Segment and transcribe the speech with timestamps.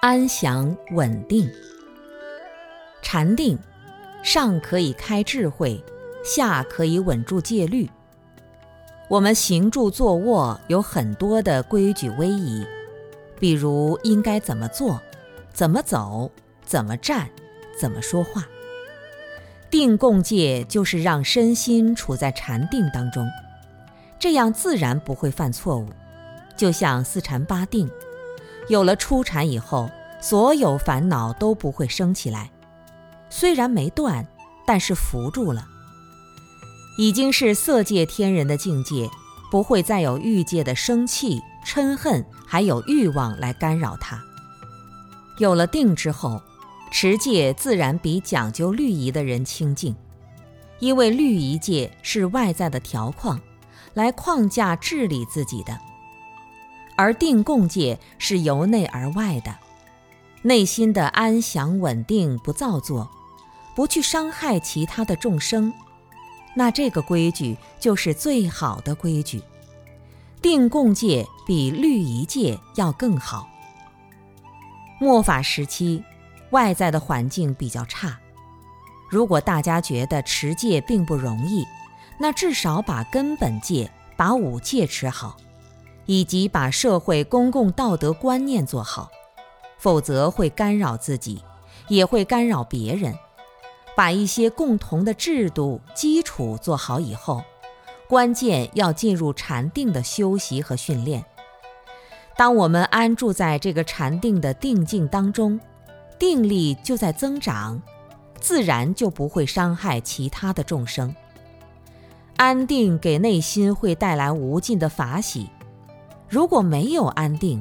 [0.00, 1.50] 安详稳定。
[3.02, 3.58] 禅定，
[4.22, 5.82] 上可以开智慧，
[6.24, 7.88] 下可以稳住戒律。
[9.08, 12.66] 我们行住坐卧有很多的规矩威仪，
[13.38, 15.00] 比如应该怎么做，
[15.52, 16.30] 怎么走，
[16.64, 17.28] 怎么站，
[17.78, 18.46] 怎么说话。
[19.70, 23.26] 定共戒就是让身心处在禅定当中，
[24.18, 25.88] 这样自然不会犯错误。
[26.56, 27.90] 就像四禅八定，
[28.68, 32.50] 有了初禅以后，所有烦恼都不会升起来。
[33.30, 34.26] 虽然没断，
[34.66, 35.66] 但是扶住了。
[36.98, 39.08] 已经是色界天人的境界，
[39.50, 44.18] 不会再有欲界的生气、嗔恨，还有欲望来干扰他。
[45.38, 46.40] 有了定之后，
[46.90, 49.94] 持戒自然比讲究律仪的人清净，
[50.78, 53.38] 因为律仪戒是外在的条框，
[53.92, 55.78] 来框架治理自己的，
[56.96, 59.54] 而定共戒是由内而外的，
[60.42, 63.10] 内心的安详稳定，不造作，
[63.74, 65.72] 不去伤害其他的众生。
[66.54, 69.42] 那这个规矩就是最好的规矩，
[70.40, 73.46] 定共戒比律仪戒要更好。
[74.98, 76.02] 末法时期，
[76.50, 78.18] 外在的环境比较差，
[79.10, 81.66] 如果大家觉得持戒并不容易，
[82.18, 85.36] 那至少把根本戒、把五戒持好，
[86.06, 89.10] 以及把社会公共道德观念做好，
[89.78, 91.42] 否则会干扰自己，
[91.88, 93.14] 也会干扰别人。
[93.94, 97.42] 把一些共同的制度基础做好以后，
[98.08, 101.24] 关键要进入禅定的修习和训练。
[102.36, 105.58] 当我们安住在这个禅定的定境当中，
[106.18, 107.80] 定力就在增长，
[108.38, 111.16] 自然就不会伤害其他的众生。
[112.36, 115.48] 安定给内心会带来无尽的法喜。
[116.28, 117.60] 如果没有安定，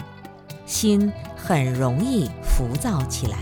[0.65, 3.37] 心很容易浮躁起来。